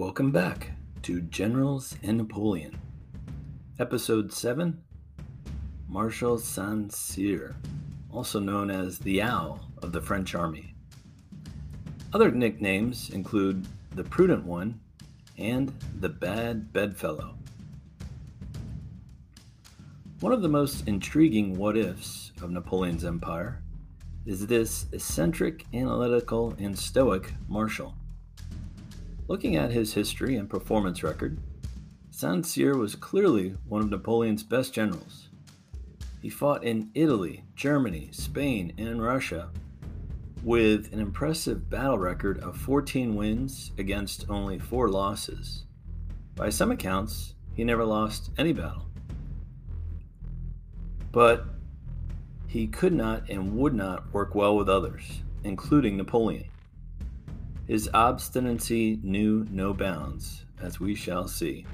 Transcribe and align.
Welcome 0.00 0.30
back 0.30 0.70
to 1.02 1.20
Generals 1.20 1.94
and 2.02 2.16
Napoleon, 2.16 2.80
Episode 3.78 4.32
7 4.32 4.82
Marshal 5.88 6.38
Saint 6.38 6.90
Cyr, 6.90 7.54
also 8.10 8.40
known 8.40 8.70
as 8.70 8.98
the 8.98 9.20
Owl 9.20 9.60
of 9.82 9.92
the 9.92 10.00
French 10.00 10.34
Army. 10.34 10.74
Other 12.14 12.30
nicknames 12.30 13.10
include 13.10 13.68
the 13.90 14.04
Prudent 14.04 14.42
One 14.46 14.80
and 15.36 15.70
the 16.00 16.08
Bad 16.08 16.72
Bedfellow. 16.72 17.34
One 20.20 20.32
of 20.32 20.40
the 20.40 20.48
most 20.48 20.88
intriguing 20.88 21.58
what 21.58 21.76
ifs 21.76 22.32
of 22.40 22.50
Napoleon's 22.50 23.04
empire 23.04 23.62
is 24.24 24.46
this 24.46 24.86
eccentric, 24.92 25.66
analytical, 25.74 26.54
and 26.58 26.76
stoic 26.76 27.34
marshal. 27.48 27.94
Looking 29.30 29.54
at 29.54 29.70
his 29.70 29.94
history 29.94 30.34
and 30.34 30.50
performance 30.50 31.04
record, 31.04 31.38
Saint 32.10 32.44
Cyr 32.44 32.76
was 32.76 32.96
clearly 32.96 33.54
one 33.68 33.80
of 33.80 33.88
Napoleon's 33.88 34.42
best 34.42 34.74
generals. 34.74 35.28
He 36.20 36.28
fought 36.28 36.64
in 36.64 36.90
Italy, 36.96 37.44
Germany, 37.54 38.08
Spain, 38.10 38.72
and 38.76 39.00
Russia 39.00 39.50
with 40.42 40.92
an 40.92 40.98
impressive 40.98 41.70
battle 41.70 41.96
record 41.96 42.40
of 42.40 42.56
14 42.56 43.14
wins 43.14 43.70
against 43.78 44.28
only 44.28 44.58
4 44.58 44.88
losses. 44.88 45.64
By 46.34 46.50
some 46.50 46.72
accounts, 46.72 47.34
he 47.54 47.62
never 47.62 47.84
lost 47.84 48.32
any 48.36 48.52
battle. 48.52 48.88
But 51.12 51.44
he 52.48 52.66
could 52.66 52.94
not 52.94 53.30
and 53.30 53.56
would 53.56 53.74
not 53.74 54.12
work 54.12 54.34
well 54.34 54.56
with 54.56 54.68
others, 54.68 55.22
including 55.44 55.96
Napoleon. 55.96 56.46
His 57.70 57.88
obstinacy 57.94 58.98
knew 59.00 59.46
no 59.48 59.72
bounds, 59.72 60.44
as 60.60 60.80
we 60.80 60.96
shall 60.96 61.28
see. 61.28 61.66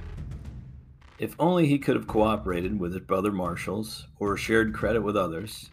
If 1.18 1.34
only 1.38 1.68
he 1.68 1.78
could 1.78 1.96
have 1.96 2.06
cooperated 2.06 2.78
with 2.78 2.92
his 2.92 3.00
brother 3.00 3.32
marshals 3.32 4.06
or 4.18 4.36
shared 4.36 4.74
credit 4.74 5.00
with 5.00 5.16
others, 5.16 5.70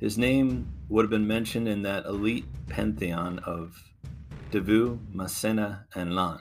his 0.00 0.18
name 0.18 0.66
would 0.88 1.04
have 1.04 1.10
been 1.10 1.28
mentioned 1.28 1.68
in 1.68 1.82
that 1.82 2.06
elite 2.06 2.46
pantheon 2.66 3.38
of 3.38 3.80
Davout, 4.50 4.98
Massena, 5.12 5.86
and 5.94 6.16
Lannes. 6.16 6.40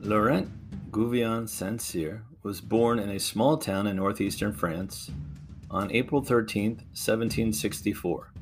Laurent 0.00 0.48
Gouvion 0.90 1.46
Saint 1.46 1.82
Cyr 1.82 2.24
was 2.42 2.62
born 2.62 2.98
in 2.98 3.10
a 3.10 3.20
small 3.20 3.58
town 3.58 3.86
in 3.86 3.96
northeastern 3.96 4.54
France 4.54 5.10
on 5.70 5.92
April 5.92 6.22
13, 6.22 6.76
1764. 6.76 8.32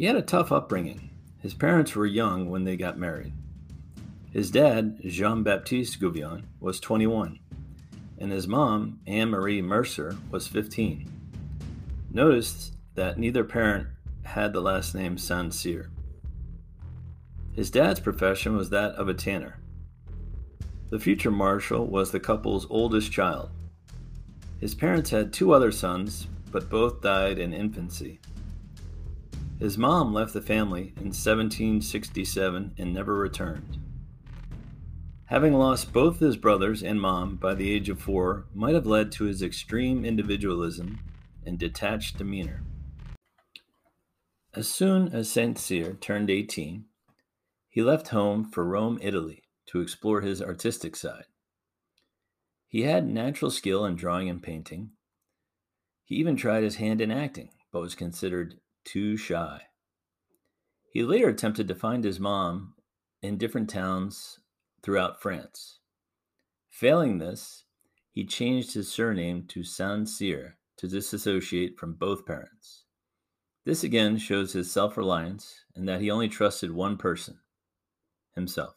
He 0.00 0.06
had 0.06 0.16
a 0.16 0.22
tough 0.22 0.50
upbringing. 0.50 1.10
His 1.40 1.52
parents 1.52 1.94
were 1.94 2.06
young 2.06 2.48
when 2.48 2.64
they 2.64 2.74
got 2.74 2.98
married. 2.98 3.34
His 4.32 4.50
dad, 4.50 4.98
Jean 5.04 5.42
Baptiste 5.42 6.00
Gouvion, 6.00 6.44
was 6.58 6.80
21, 6.80 7.38
and 8.16 8.32
his 8.32 8.48
mom, 8.48 9.00
Anne 9.06 9.28
Marie 9.28 9.60
Mercer, 9.60 10.16
was 10.30 10.48
15. 10.48 11.06
Notice 12.10 12.72
that 12.94 13.18
neither 13.18 13.44
parent 13.44 13.88
had 14.22 14.54
the 14.54 14.62
last 14.62 14.94
name 14.94 15.18
Saint 15.18 15.52
Cyr. 15.52 15.90
His 17.52 17.70
dad's 17.70 18.00
profession 18.00 18.56
was 18.56 18.70
that 18.70 18.94
of 18.94 19.10
a 19.10 19.12
tanner. 19.12 19.58
The 20.88 20.98
future 20.98 21.30
marshal 21.30 21.86
was 21.86 22.10
the 22.10 22.20
couple's 22.20 22.66
oldest 22.70 23.12
child. 23.12 23.50
His 24.60 24.74
parents 24.74 25.10
had 25.10 25.30
two 25.30 25.52
other 25.52 25.70
sons, 25.70 26.26
but 26.50 26.70
both 26.70 27.02
died 27.02 27.38
in 27.38 27.52
infancy. 27.52 28.18
His 29.60 29.76
mom 29.76 30.14
left 30.14 30.32
the 30.32 30.40
family 30.40 30.94
in 30.96 31.12
1767 31.12 32.74
and 32.78 32.94
never 32.94 33.14
returned. 33.14 33.76
Having 35.26 35.52
lost 35.52 35.92
both 35.92 36.18
his 36.18 36.38
brothers 36.38 36.82
and 36.82 36.98
mom 36.98 37.36
by 37.36 37.54
the 37.54 37.70
age 37.70 37.90
of 37.90 38.00
four 38.00 38.46
might 38.54 38.74
have 38.74 38.86
led 38.86 39.12
to 39.12 39.24
his 39.24 39.42
extreme 39.42 40.02
individualism 40.02 41.00
and 41.44 41.58
detached 41.58 42.16
demeanor. 42.16 42.62
As 44.54 44.66
soon 44.66 45.08
as 45.08 45.30
Saint 45.30 45.58
Cyr 45.58 45.92
turned 45.92 46.30
18, 46.30 46.86
he 47.68 47.82
left 47.82 48.08
home 48.08 48.44
for 48.44 48.64
Rome, 48.64 48.98
Italy, 49.02 49.42
to 49.66 49.82
explore 49.82 50.22
his 50.22 50.40
artistic 50.40 50.96
side. 50.96 51.26
He 52.66 52.82
had 52.82 53.06
natural 53.06 53.50
skill 53.50 53.84
in 53.84 53.94
drawing 53.94 54.30
and 54.30 54.42
painting. 54.42 54.92
He 56.02 56.14
even 56.16 56.34
tried 56.34 56.64
his 56.64 56.76
hand 56.76 57.02
in 57.02 57.10
acting, 57.10 57.50
but 57.70 57.82
was 57.82 57.94
considered 57.94 58.58
too 58.90 59.16
shy. 59.16 59.60
He 60.92 61.04
later 61.04 61.28
attempted 61.28 61.68
to 61.68 61.74
find 61.74 62.02
his 62.02 62.18
mom 62.18 62.74
in 63.22 63.38
different 63.38 63.70
towns 63.70 64.40
throughout 64.82 65.22
France. 65.22 65.78
Failing 66.68 67.18
this, 67.18 67.64
he 68.10 68.24
changed 68.24 68.74
his 68.74 68.90
surname 68.90 69.44
to 69.48 69.62
Saint 69.62 70.08
Cyr 70.08 70.56
to 70.78 70.88
disassociate 70.88 71.78
from 71.78 71.94
both 71.94 72.26
parents. 72.26 72.84
This 73.64 73.84
again 73.84 74.16
shows 74.18 74.54
his 74.54 74.72
self 74.72 74.96
reliance 74.96 75.64
and 75.76 75.88
that 75.88 76.00
he 76.00 76.10
only 76.10 76.28
trusted 76.28 76.72
one 76.72 76.96
person 76.96 77.38
himself. 78.34 78.74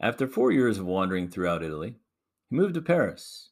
After 0.00 0.26
four 0.26 0.52
years 0.52 0.78
of 0.78 0.84
wandering 0.84 1.28
throughout 1.28 1.62
Italy, 1.62 1.96
he 2.50 2.56
moved 2.56 2.74
to 2.74 2.82
Paris. 2.82 3.50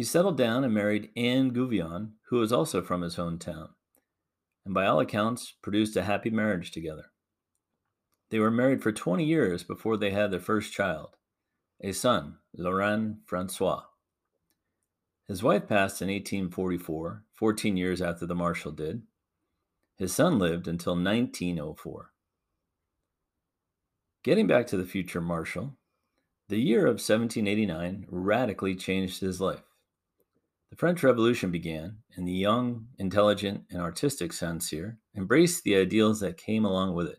He 0.00 0.04
settled 0.04 0.38
down 0.38 0.64
and 0.64 0.72
married 0.72 1.10
Anne 1.14 1.50
Gouvion, 1.50 2.12
who 2.30 2.38
was 2.38 2.54
also 2.54 2.80
from 2.80 3.02
his 3.02 3.16
hometown, 3.16 3.72
and 4.64 4.72
by 4.72 4.86
all 4.86 4.98
accounts 4.98 5.52
produced 5.60 5.94
a 5.94 6.04
happy 6.04 6.30
marriage 6.30 6.70
together. 6.70 7.12
They 8.30 8.38
were 8.38 8.50
married 8.50 8.82
for 8.82 8.92
20 8.92 9.22
years 9.22 9.62
before 9.62 9.98
they 9.98 10.12
had 10.12 10.30
their 10.30 10.40
first 10.40 10.72
child, 10.72 11.16
a 11.82 11.92
son, 11.92 12.38
Laurent 12.56 13.18
Francois. 13.26 13.82
His 15.28 15.42
wife 15.42 15.68
passed 15.68 16.00
in 16.00 16.08
1844, 16.08 17.24
14 17.34 17.76
years 17.76 18.00
after 18.00 18.24
the 18.24 18.34
Marshal 18.34 18.72
did. 18.72 19.02
His 19.98 20.14
son 20.14 20.38
lived 20.38 20.66
until 20.66 20.94
1904. 20.94 22.10
Getting 24.24 24.46
back 24.46 24.66
to 24.68 24.78
the 24.78 24.86
future 24.86 25.20
Marshal, 25.20 25.76
the 26.48 26.58
year 26.58 26.86
of 26.86 27.02
1789 27.04 28.06
radically 28.08 28.74
changed 28.74 29.20
his 29.20 29.42
life. 29.42 29.60
The 30.70 30.76
French 30.76 31.02
Revolution 31.02 31.50
began, 31.50 31.98
and 32.14 32.26
the 32.26 32.32
young, 32.32 32.86
intelligent, 32.98 33.64
and 33.70 33.80
artistic 33.80 34.32
Saint 34.32 34.62
Cyr 34.62 34.98
embraced 35.16 35.64
the 35.64 35.76
ideals 35.76 36.20
that 36.20 36.36
came 36.36 36.64
along 36.64 36.94
with 36.94 37.08
it. 37.08 37.18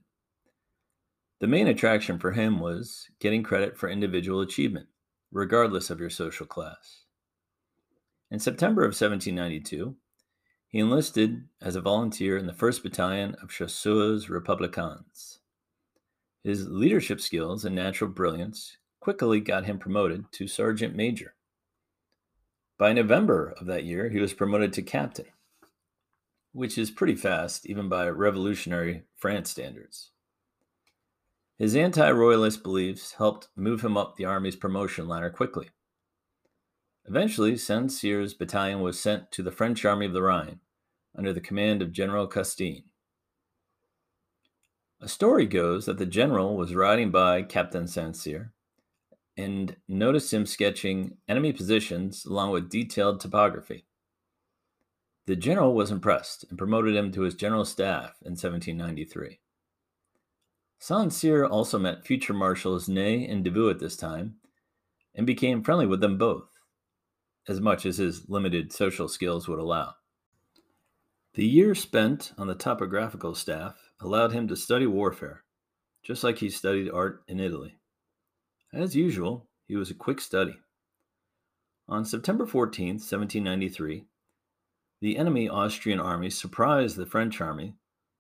The 1.42 1.48
main 1.48 1.68
attraction 1.68 2.18
for 2.18 2.32
him 2.32 2.60
was 2.60 3.10
getting 3.20 3.44
credit 3.44 3.78
for 3.78 3.90
individual 3.90 4.40
achievement, 4.40 4.88
regardless 5.32 5.90
of 5.90 6.00
your 6.00 6.10
social 6.10 6.46
class. 6.46 7.04
In 8.30 8.40
September 8.40 8.84
of 8.84 8.94
1792, 8.94 9.98
he 10.70 10.80
enlisted 10.80 11.44
as 11.62 11.76
a 11.76 11.82
volunteer 11.82 12.38
in 12.38 12.46
the 12.46 12.54
1st 12.54 12.84
Battalion 12.84 13.36
of 13.42 13.50
Chasseurs 13.50 14.28
Républicains. 14.28 15.40
His 16.42 16.70
leadership 16.70 17.20
skills 17.20 17.66
and 17.66 17.76
natural 17.76 18.10
brilliance 18.10 18.78
quickly 19.02 19.42
got 19.42 19.66
him 19.66 19.78
promoted 19.78 20.32
to 20.32 20.48
sergeant 20.48 20.96
major. 20.96 21.34
By 22.82 22.94
November 22.94 23.54
of 23.60 23.68
that 23.68 23.84
year, 23.84 24.10
he 24.10 24.20
was 24.20 24.34
promoted 24.34 24.74
to 24.74 24.82
captain, 24.82 25.28
which 26.52 26.80
is 26.80 26.90
pretty 26.90 27.14
fast, 27.14 27.68
even 27.68 27.90
by 27.90 28.10
revolutionary 28.10 29.04
France 29.16 29.52
standards. 29.52 30.10
His 31.60 31.76
anti 31.76 32.10
royalist 32.10 32.64
beliefs 32.64 33.14
helped 33.20 33.50
move 33.56 33.82
him 33.82 33.98
up 33.98 34.16
the 34.16 34.26
Army's 34.26 34.56
promotion 34.56 35.08
ladder 35.08 35.30
quickly. 35.30 35.70
Eventually, 37.06 37.56
Saint 37.56 37.92
Cyr's 37.92 38.34
battalion 38.34 38.82
was 38.82 39.00
sent 39.00 39.32
to 39.34 39.44
the 39.44 39.52
French 39.52 39.86
Army 39.86 40.08
of 40.08 40.14
the 40.14 40.24
Rhine 40.24 40.60
under 41.16 41.34
the 41.34 41.40
command 41.40 41.84
of 41.84 41.92
General 41.92 42.26
Custine. 42.26 42.86
A 45.00 45.08
story 45.08 45.46
goes 45.46 45.86
that 45.86 46.00
the 46.00 46.08
general 46.08 46.58
was 46.58 46.74
riding 46.74 47.12
by 47.12 47.44
Captain 47.44 47.88
Saint 47.88 48.16
Cyr 48.16 48.54
and 49.42 49.76
noticed 49.88 50.34
him 50.34 50.46
sketching 50.46 51.18
enemy 51.28 51.52
positions 51.52 52.26
along 52.26 52.52
with 52.52 52.70
detailed 52.70 53.20
topography. 53.20 53.86
The 55.26 55.36
general 55.36 55.76
was 55.76 55.92
impressed 55.92 56.46
and 56.50 56.58
promoted 56.58 56.96
him 56.96 57.12
to 57.12 57.22
his 57.22 57.36
general 57.36 57.66
staff 57.66 58.16
in 58.24 58.32
1793. 58.32 59.40
Saint 60.80 61.14
Cyr 61.14 61.46
also 61.46 61.78
met 61.78 62.06
future 62.06 62.34
marshals 62.34 62.90
Ney 62.90 63.28
and 63.28 63.46
Davout 63.46 63.72
at 63.72 63.80
this 63.80 63.96
time 63.96 64.38
and 65.14 65.28
became 65.28 65.64
friendly 65.64 65.86
with 65.86 66.02
them 66.02 66.18
both, 66.18 66.50
as 67.48 67.62
much 67.62 67.86
as 67.86 67.98
his 67.98 68.28
limited 68.30 68.72
social 68.72 69.08
skills 69.08 69.48
would 69.48 69.60
allow. 69.60 69.94
The 71.36 71.46
year 71.46 71.76
spent 71.76 72.34
on 72.38 72.48
the 72.48 72.56
topographical 72.56 73.36
staff 73.36 73.92
allowed 74.02 74.32
him 74.32 74.48
to 74.48 74.56
study 74.56 74.88
warfare, 74.88 75.44
just 76.04 76.24
like 76.24 76.40
he 76.40 76.50
studied 76.50 76.90
art 76.90 77.24
in 77.28 77.40
Italy. 77.40 77.78
As 78.74 78.96
usual, 78.96 79.50
he 79.68 79.76
was 79.76 79.92
a 79.92 79.96
quick 79.96 80.22
study. 80.22 80.58
On 81.90 82.06
September 82.06 82.46
14, 82.46 82.96
1793, 82.96 84.06
the 85.02 85.18
enemy 85.18 85.50
Austrian 85.50 86.00
army 86.00 86.30
surprised 86.30 86.96
the 86.96 87.06
French 87.06 87.42
army 87.42 87.76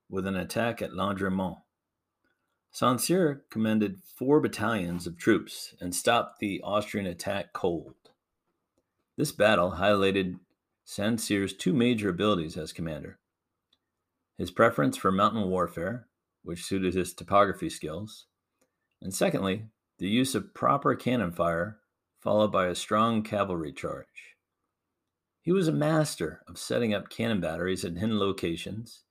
with 0.09 0.27
an 0.27 0.35
attack 0.35 0.81
at 0.81 0.91
Landremont. 0.91 1.57
Saint 2.71 2.99
Cyr 2.99 3.45
commanded 3.49 4.01
four 4.03 4.41
battalions 4.41 5.07
of 5.07 5.17
troops 5.17 5.73
and 5.79 5.95
stopped 5.95 6.39
the 6.39 6.61
Austrian 6.63 7.05
attack 7.05 7.53
cold. 7.53 7.95
This 9.17 9.31
battle 9.31 9.75
highlighted 9.77 10.39
Saint 10.83 11.21
Cyr's 11.21 11.53
two 11.53 11.73
major 11.73 12.09
abilities 12.09 12.57
as 12.57 12.73
commander 12.73 13.19
his 14.37 14.49
preference 14.49 14.97
for 14.97 15.11
mountain 15.11 15.49
warfare, 15.49 16.07
which 16.41 16.65
suited 16.65 16.95
his 16.95 17.13
topography 17.13 17.69
skills, 17.69 18.25
and 18.99 19.13
secondly, 19.13 19.65
the 20.01 20.09
use 20.09 20.33
of 20.33 20.55
proper 20.55 20.95
cannon 20.95 21.31
fire 21.31 21.77
followed 22.19 22.51
by 22.51 22.65
a 22.65 22.73
strong 22.73 23.21
cavalry 23.21 23.71
charge. 23.71 24.35
He 25.43 25.51
was 25.51 25.67
a 25.67 25.71
master 25.71 26.41
of 26.47 26.57
setting 26.57 26.91
up 26.91 27.11
cannon 27.11 27.39
batteries 27.39 27.85
at 27.85 27.93
hidden 27.93 28.17
locations 28.17 29.03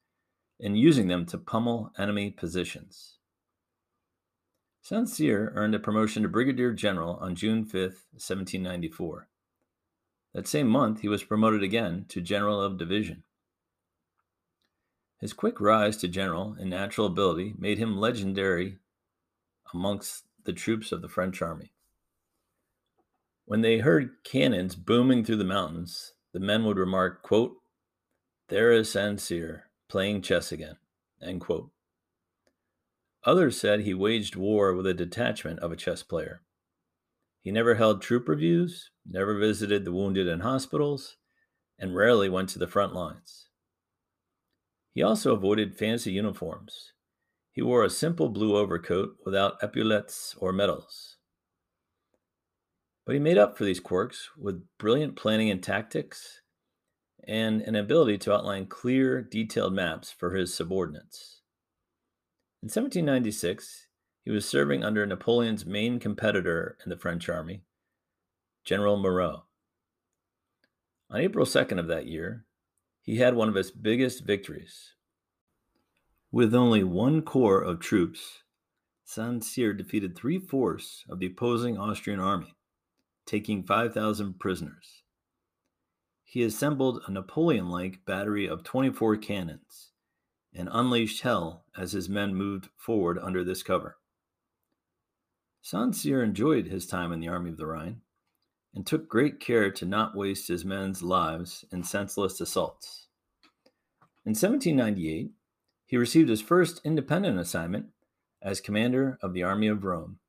and 0.59 0.77
using 0.77 1.07
them 1.07 1.27
to 1.27 1.39
pummel 1.39 1.93
enemy 1.97 2.33
positions. 2.33 3.19
Saint 4.83 5.09
Cyr 5.09 5.53
earned 5.55 5.77
a 5.77 5.79
promotion 5.79 6.25
to 6.25 6.29
brigadier 6.29 6.73
general 6.73 7.15
on 7.21 7.37
June 7.37 7.65
5, 7.65 7.73
1794. 7.73 9.29
That 10.35 10.49
same 10.49 10.67
month, 10.67 11.03
he 11.03 11.09
was 11.09 11.23
promoted 11.23 11.63
again 11.63 12.07
to 12.09 12.21
general 12.21 12.61
of 12.61 12.79
division. 12.79 13.23
His 15.21 15.33
quick 15.35 15.61
rise 15.61 15.97
to 15.99 16.09
general 16.09 16.57
and 16.59 16.69
natural 16.69 17.07
ability 17.07 17.55
made 17.57 17.79
him 17.79 17.97
legendary 17.97 18.79
amongst 19.73 20.25
the 20.45 20.53
troops 20.53 20.93
of 20.93 21.03
the 21.03 21.09
French 21.09 21.43
army. 21.43 21.73
When 23.45 23.63
they 23.63 23.79
heard 23.79 24.23
cannons 24.25 24.77
booming 24.77 25.25
through 25.25 25.37
the 25.37 25.45
mountains, 25.45 26.15
the 26.33 26.41
men 26.41 26.65
would 26.65 26.79
remark, 26.79 27.23
quote, 27.23 27.57
There 28.49 28.73
is 28.73 28.91
Cyr 28.91 29.71
playing 29.89 30.23
chess 30.23 30.53
again. 30.53 30.77
End 31.21 31.41
quote. 31.41 31.71
Others 33.25 33.61
said 33.61 33.81
he 33.81 33.93
waged 33.93 34.37
war 34.37 34.75
with 34.75 34.87
a 34.87 34.95
detachment 34.95 35.59
of 35.59 35.73
a 35.73 35.77
chess 35.77 36.03
player. 36.03 36.43
He 37.43 37.51
never 37.51 37.75
held 37.75 38.01
troop 38.01 38.29
reviews, 38.29 38.91
never 39.07 39.39
visited 39.39 39.85
the 39.85 39.93
wounded 39.93 40.27
in 40.27 40.41
hospitals, 40.41 41.17
and 41.79 41.97
rarely 41.97 42.29
went 42.29 42.51
to 42.51 42.59
the 42.59 42.69
front 42.69 42.95
lines. 42.95 43.49
He 44.93 45.03
also 45.03 45.35
avoided 45.35 45.77
fancy 45.77 46.13
uniforms. 46.13 46.93
He 47.53 47.63
wore 47.63 47.85
a 47.85 47.91
simple 47.91 48.29
blue 48.29 48.57
overcoat 48.57 49.17
without 49.25 49.63
epaulets 49.63 50.35
or 50.39 50.53
medals. 50.53 51.17
But 53.05 53.15
he 53.15 53.19
made 53.19 53.39
up 53.39 53.59
for 53.59 53.65
these 53.65 53.81
quirks 53.81 54.31
with 54.39 54.67
brilliant 54.79 55.17
planning 55.17 55.51
and 55.51 55.63
tactics 55.63 56.43
and 57.27 57.61
an 57.63 57.75
ability 57.75 58.19
to 58.19 58.33
outline 58.33 58.67
clear, 58.67 59.21
detailed 59.21 59.73
maps 59.73 60.11
for 60.11 60.35
his 60.35 60.55
subordinates. 60.55 61.41
In 62.63 62.67
1796, 62.67 63.89
he 64.25 64.31
was 64.31 64.49
serving 64.49 64.85
under 64.85 65.05
Napoleon's 65.07 65.67
main 65.67 65.99
competitor 65.99 66.77
in 66.85 66.91
the 66.91 66.97
French 66.97 67.29
army, 67.29 67.63
General 68.65 68.97
Moreau. 68.97 69.45
On 71.11 71.21
April 71.21 71.47
2nd 71.47 71.79
of 71.79 71.89
that 71.89 72.07
year, 72.07 72.45
he 73.03 73.17
had 73.17 73.35
one 73.35 73.49
of 73.49 73.55
his 73.55 73.71
biggest 73.71 74.25
victories. 74.25 74.95
With 76.33 76.55
only 76.55 76.85
one 76.85 77.23
corps 77.23 77.61
of 77.61 77.81
troops, 77.81 78.45
Saint 79.05 79.43
Cyr 79.43 79.73
defeated 79.73 80.15
three 80.15 80.39
fourths 80.39 81.05
of 81.09 81.19
the 81.19 81.27
opposing 81.27 81.77
Austrian 81.77 82.21
army, 82.21 82.55
taking 83.27 83.65
5,000 83.65 84.39
prisoners. 84.39 85.03
He 86.23 86.45
assembled 86.45 87.03
a 87.05 87.11
Napoleon 87.11 87.69
like 87.69 88.05
battery 88.05 88.47
of 88.47 88.63
24 88.63 89.17
cannons 89.17 89.91
and 90.55 90.69
unleashed 90.71 91.23
hell 91.23 91.65
as 91.77 91.91
his 91.91 92.09
men 92.09 92.37
moved 92.37 92.69
forward 92.77 93.19
under 93.19 93.43
this 93.43 93.65
cover. 93.65 93.97
Saint 95.61 95.97
Cyr 95.97 96.23
enjoyed 96.23 96.69
his 96.69 96.87
time 96.87 97.11
in 97.11 97.19
the 97.19 97.29
Army 97.29 97.51
of 97.51 97.57
the 97.57 97.67
Rhine 97.67 98.03
and 98.73 98.87
took 98.87 99.09
great 99.09 99.41
care 99.41 99.73
to 99.73 99.85
not 99.85 100.15
waste 100.15 100.47
his 100.47 100.65
men's 100.65 101.03
lives 101.03 101.65
in 101.73 101.83
senseless 101.83 102.41
assaults. 102.41 103.09
In 104.25 104.31
1798, 104.31 105.33
he 105.91 105.97
received 105.97 106.29
his 106.29 106.41
first 106.41 106.81
independent 106.85 107.37
assignment 107.37 107.87
as 108.41 108.61
commander 108.61 109.19
of 109.21 109.35
the 109.35 109.43
Army 109.43 109.67
of 109.67 109.83
Rome. 109.83 110.21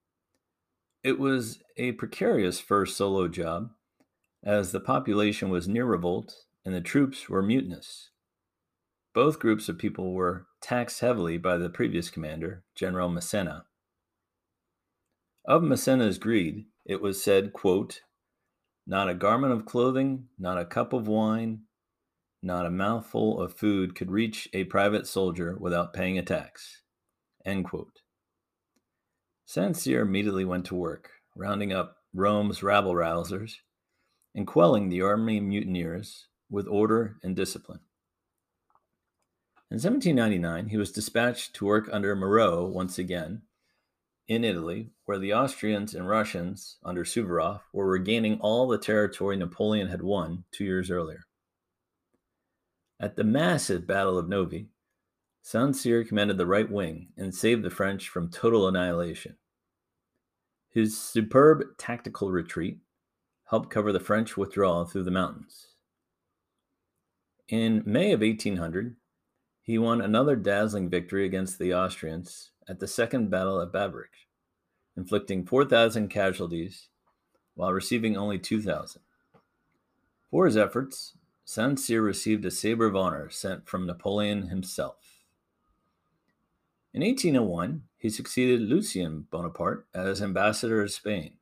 It 1.04 1.19
was 1.19 1.60
a 1.78 1.92
precarious 1.92 2.60
first 2.60 2.98
solo 2.98 3.28
job 3.28 3.69
as 4.44 4.72
the 4.72 4.80
population 4.80 5.52
was 5.52 5.68
near 5.68 5.86
revolt 5.86 6.34
and 6.66 6.74
the 6.74 6.81
troops 6.81 7.30
were 7.30 7.44
mutinous. 7.44 8.10
Both 9.13 9.38
groups 9.38 9.69
of 9.69 9.78
people 9.78 10.13
were 10.16 10.48
taxed 10.62 11.02
heavily 11.02 11.38
by 11.38 11.58
the 11.58 11.69
previous 11.69 12.10
commander, 12.10 12.63
General 12.74 13.10
Massena. 13.10 13.66
Of 15.46 15.62
Massena's 15.62 16.18
greed, 16.18 16.66
it 16.88 17.04
was 17.04 17.24
said, 17.24 17.54
quote, 17.54 18.02
Not 18.88 19.10
a 19.10 19.13
garment 19.13 19.54
of 19.54 19.68
clothing, 19.68 20.30
not 20.40 20.58
a 20.58 20.66
cup 20.66 20.92
of 20.92 21.08
wine, 21.08 21.66
not 22.41 22.65
a 22.65 22.71
mouthful 22.71 23.39
of 23.41 23.53
food 23.53 23.95
could 23.95 24.11
reach 24.11 24.49
a 24.53 24.63
private 24.65 25.07
soldier 25.07 25.55
without 25.59 25.93
paying 25.93 26.17
a 26.17 26.23
tax. 26.23 26.81
End 27.45 27.65
quote. 27.65 28.01
Saint 29.45 29.75
Cyr 29.75 30.01
immediately 30.01 30.45
went 30.45 30.65
to 30.65 30.75
work, 30.75 31.11
rounding 31.35 31.73
up 31.73 31.97
Rome's 32.13 32.63
rabble 32.63 32.93
rousers 32.93 33.55
and 34.33 34.47
quelling 34.47 34.89
the 34.89 35.01
army 35.01 35.39
mutineers 35.39 36.27
with 36.49 36.67
order 36.67 37.17
and 37.23 37.35
discipline. 37.35 37.81
In 39.69 39.75
1799, 39.75 40.67
he 40.67 40.77
was 40.77 40.91
dispatched 40.91 41.53
to 41.55 41.65
work 41.65 41.89
under 41.91 42.15
Moreau 42.15 42.65
once 42.65 42.97
again 42.97 43.43
in 44.27 44.43
Italy, 44.43 44.91
where 45.05 45.19
the 45.19 45.33
Austrians 45.33 45.93
and 45.93 46.07
Russians 46.07 46.77
under 46.83 47.03
Suvorov 47.03 47.61
were 47.73 47.88
regaining 47.88 48.39
all 48.39 48.67
the 48.67 48.77
territory 48.77 49.35
Napoleon 49.35 49.88
had 49.88 50.01
won 50.01 50.45
two 50.51 50.63
years 50.63 50.89
earlier. 50.89 51.25
At 53.01 53.15
the 53.15 53.24
massive 53.24 53.88
Battle 53.88 54.19
of 54.19 54.30
Novi, 54.30 54.69
Saint 55.42 55.75
Cyr 55.75 56.03
commanded 56.03 56.38
the 56.38 56.45
right 56.45 56.69
wing 56.69 57.07
and 57.18 57.33
saved 57.33 57.63
the 57.63 57.71
French 57.71 58.07
from 58.07 58.30
total 58.30 58.68
annihilation. 58.68 59.38
His 60.69 60.95
superb 61.01 61.63
tactical 61.80 62.31
retreat 62.31 62.77
helped 63.50 63.71
cover 63.71 63.92
the 63.92 64.00
French 64.00 64.38
withdrawal 64.38 64.86
through 64.86 65.06
the 65.06 65.09
mountains. 65.09 65.69
In 67.48 67.81
May 67.88 68.12
of 68.12 68.22
1800, 68.22 68.96
he 69.63 69.79
won 69.79 70.00
another 70.00 70.36
dazzling 70.36 70.88
victory 70.88 71.25
against 71.25 71.58
the 71.58 71.74
Austrians 71.74 72.51
at 72.70 72.79
the 72.79 72.88
Second 72.88 73.31
Battle 73.31 73.60
of 73.60 73.72
Biberach, 73.72 74.27
inflicting 74.96 75.43
4,000 75.43 76.08
casualties 76.10 76.89
while 77.55 77.74
receiving 77.74 78.15
only 78.15 78.38
2,000. 78.38 79.01
For 80.29 80.46
his 80.46 80.55
efforts, 80.55 81.17
Saint 81.53 81.77
Cyr 81.77 82.01
received 82.01 82.46
a 82.46 82.50
Sabre 82.50 82.86
of 82.86 82.96
Honor 82.96 83.29
sent 83.29 83.67
from 83.67 83.86
Napoleon 83.86 84.43
himself. 84.43 85.20
In 86.93 87.01
1801, 87.01 87.81
he 87.98 88.10
succeeded 88.10 88.62
Lucien 88.62 89.27
Bonaparte 89.29 89.86
as 89.93 90.22
ambassador 90.22 90.81
of 90.81 90.91
Spain. 90.91 91.34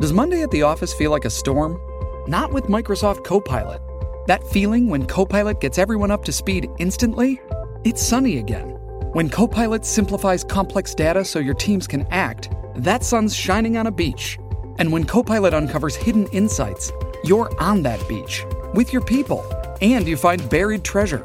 Does 0.00 0.14
Monday 0.14 0.40
at 0.40 0.50
the 0.50 0.62
office 0.62 0.94
feel 0.94 1.10
like 1.10 1.26
a 1.26 1.30
storm? 1.30 1.78
Not 2.26 2.54
with 2.54 2.68
Microsoft 2.68 3.22
Copilot. 3.22 3.82
That 4.28 4.42
feeling 4.48 4.88
when 4.88 5.04
Copilot 5.04 5.60
gets 5.60 5.76
everyone 5.76 6.10
up 6.10 6.24
to 6.24 6.32
speed 6.32 6.70
instantly? 6.78 7.38
It's 7.84 8.02
sunny 8.02 8.38
again. 8.38 8.70
When 9.12 9.28
Copilot 9.28 9.84
simplifies 9.84 10.42
complex 10.42 10.94
data 10.94 11.22
so 11.22 11.38
your 11.38 11.52
teams 11.52 11.86
can 11.86 12.06
act, 12.10 12.48
that 12.76 13.04
sun's 13.04 13.36
shining 13.36 13.76
on 13.76 13.88
a 13.88 13.92
beach. 13.92 14.38
And 14.78 14.90
when 14.90 15.04
Copilot 15.04 15.52
uncovers 15.52 15.94
hidden 15.94 16.26
insights, 16.28 16.90
you're 17.24 17.50
on 17.60 17.82
that 17.82 18.06
beach 18.08 18.44
with 18.74 18.92
your 18.92 19.02
people 19.02 19.44
and 19.80 20.06
you 20.06 20.16
find 20.16 20.48
buried 20.48 20.84
treasure. 20.84 21.24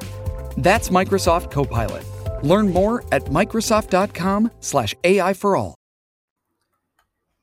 That's 0.57 0.89
Microsoft 0.89 1.51
Copilot. 1.51 2.05
Learn 2.43 2.71
more 2.71 3.03
at 3.11 3.25
Microsoft.com/slash 3.25 4.95
AI 5.03 5.33
for 5.33 5.55
all. 5.55 5.75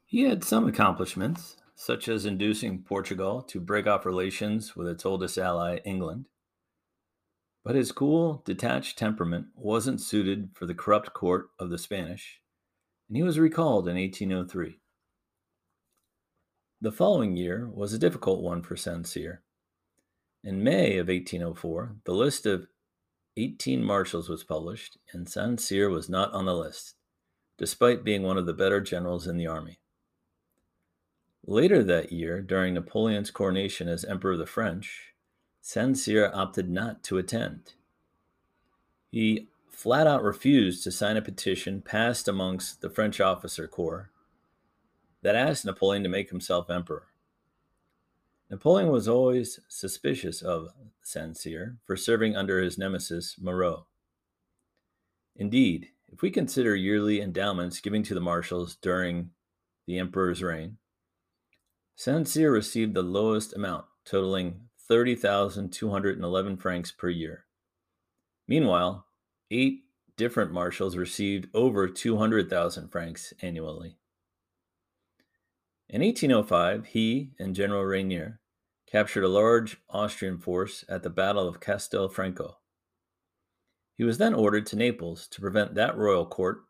He 0.04 0.22
had 0.22 0.44
some 0.44 0.68
accomplishments, 0.68 1.56
such 1.74 2.06
as 2.06 2.24
inducing 2.24 2.82
Portugal 2.82 3.42
to 3.42 3.60
break 3.60 3.86
off 3.86 4.06
relations 4.06 4.76
with 4.76 4.86
its 4.86 5.04
oldest 5.04 5.36
ally, 5.38 5.78
England. 5.84 6.26
But 7.64 7.74
his 7.74 7.92
cool, 7.92 8.42
detached 8.44 8.96
temperament 8.96 9.46
wasn't 9.56 10.00
suited 10.00 10.50
for 10.54 10.66
the 10.66 10.74
corrupt 10.74 11.14
court 11.14 11.48
of 11.58 11.70
the 11.70 11.78
Spanish, 11.78 12.40
and 13.08 13.16
he 13.16 13.22
was 13.22 13.38
recalled 13.38 13.88
in 13.88 13.96
1803. 13.96 14.78
The 16.80 16.92
following 16.92 17.36
year 17.36 17.70
was 17.72 17.92
a 17.92 17.98
difficult 17.98 18.42
one 18.42 18.62
for 18.62 18.76
Saint 18.76 19.06
Cyr. 19.06 19.42
In 20.42 20.62
May 20.62 20.98
of 20.98 21.08
1804, 21.08 21.96
the 22.04 22.12
list 22.12 22.46
of 22.46 22.66
18 23.36 23.82
marshals 23.82 24.28
was 24.28 24.44
published, 24.44 24.98
and 25.12 25.28
Saint 25.28 25.60
Cyr 25.60 25.88
was 25.88 26.08
not 26.08 26.32
on 26.32 26.44
the 26.44 26.54
list, 26.54 26.96
despite 27.56 28.04
being 28.04 28.22
one 28.22 28.36
of 28.36 28.46
the 28.46 28.52
better 28.52 28.80
generals 28.80 29.26
in 29.26 29.36
the 29.36 29.46
army. 29.46 29.78
Later 31.46 31.82
that 31.84 32.12
year, 32.12 32.42
during 32.42 32.74
Napoleon's 32.74 33.30
coronation 33.30 33.88
as 33.88 34.04
Emperor 34.04 34.32
of 34.32 34.38
the 34.38 34.46
French, 34.46 35.14
Saint 35.60 35.96
Cyr 35.96 36.30
opted 36.34 36.68
not 36.68 37.02
to 37.04 37.18
attend. 37.18 37.74
He 39.10 39.48
flat 39.70 40.06
out 40.06 40.22
refused 40.22 40.84
to 40.84 40.90
sign 40.90 41.16
a 41.16 41.22
petition 41.22 41.82
passed 41.82 42.28
amongst 42.28 42.80
the 42.80 42.90
French 42.90 43.20
officer 43.20 43.66
corps 43.66 44.10
that 45.24 45.34
asked 45.34 45.64
Napoleon 45.64 46.02
to 46.02 46.08
make 46.08 46.28
himself 46.28 46.68
emperor. 46.68 47.06
Napoleon 48.50 48.90
was 48.90 49.08
always 49.08 49.58
suspicious 49.68 50.42
of 50.42 50.68
Saint 51.02 51.38
Cyr 51.38 51.78
for 51.86 51.96
serving 51.96 52.36
under 52.36 52.60
his 52.60 52.76
nemesis 52.76 53.36
Moreau. 53.40 53.86
Indeed, 55.34 55.88
if 56.12 56.20
we 56.20 56.30
consider 56.30 56.76
yearly 56.76 57.22
endowments 57.22 57.80
given 57.80 58.02
to 58.02 58.14
the 58.14 58.20
marshals 58.20 58.76
during 58.76 59.30
the 59.86 59.98
emperor's 59.98 60.42
reign, 60.42 60.76
Saint 61.96 62.28
Cyr 62.28 62.52
received 62.52 62.92
the 62.92 63.02
lowest 63.02 63.56
amount, 63.56 63.86
totaling 64.04 64.68
30,211 64.86 66.56
francs 66.58 66.92
per 66.92 67.08
year. 67.08 67.46
Meanwhile, 68.46 69.06
eight 69.50 69.84
different 70.18 70.52
marshals 70.52 70.98
received 70.98 71.48
over 71.54 71.88
200,000 71.88 72.88
francs 72.88 73.32
annually. 73.40 73.96
In 75.94 76.02
1805, 76.02 76.86
he 76.86 77.30
and 77.38 77.54
General 77.54 77.84
Reynier 77.84 78.38
captured 78.84 79.22
a 79.22 79.28
large 79.28 79.76
Austrian 79.88 80.38
force 80.38 80.84
at 80.88 81.04
the 81.04 81.08
Battle 81.08 81.46
of 81.46 81.60
Castelfranco. 81.60 82.56
He 83.96 84.02
was 84.02 84.18
then 84.18 84.34
ordered 84.34 84.66
to 84.66 84.76
Naples 84.76 85.28
to 85.28 85.40
prevent 85.40 85.76
that 85.76 85.96
royal 85.96 86.26
court 86.26 86.62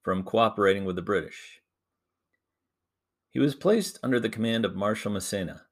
from 0.00 0.22
cooperating 0.22 0.86
with 0.86 0.96
the 0.96 1.02
British. 1.02 1.60
He 3.28 3.38
was 3.38 3.54
placed 3.54 3.98
under 4.02 4.18
the 4.18 4.30
command 4.30 4.64
of 4.64 4.74
Marshal 4.74 5.12
Massena, 5.12 5.66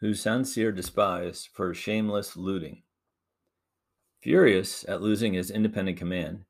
who 0.00 0.14
Saint 0.14 0.48
Cyr 0.48 0.72
despised 0.72 1.50
for 1.52 1.74
shameless 1.74 2.38
looting. 2.38 2.84
Furious 4.22 4.82
at 4.88 5.02
losing 5.02 5.34
his 5.34 5.50
independent 5.50 5.98
command, 5.98 6.46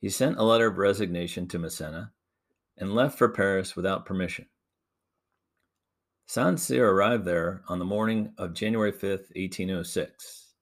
he 0.00 0.10
sent 0.10 0.38
a 0.38 0.44
letter 0.44 0.68
of 0.68 0.78
resignation 0.78 1.48
to 1.48 1.58
Massena 1.58 2.12
and 2.76 2.94
left 2.94 3.18
for 3.18 3.28
Paris 3.28 3.74
without 3.74 4.06
permission. 4.06 4.46
Saint 6.28 6.60
Cyr 6.60 6.90
arrived 6.90 7.24
there 7.24 7.62
on 7.68 7.78
the 7.78 7.86
morning 7.86 8.34
of 8.36 8.52
January 8.52 8.92
5, 8.92 9.00
1806. 9.34 10.52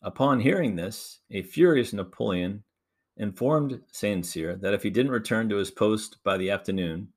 Upon 0.00 0.40
hearing 0.40 0.76
this, 0.76 1.20
a 1.30 1.42
furious 1.42 1.92
Napoleon 1.92 2.64
informed 3.18 3.82
Saint 3.92 4.24
Cyr 4.24 4.56
that 4.56 4.72
if 4.72 4.82
he 4.82 4.88
didn't 4.88 5.12
return 5.12 5.50
to 5.50 5.56
his 5.56 5.70
post 5.70 6.16
by 6.24 6.38
the 6.38 6.50
afternoon, 6.50 7.08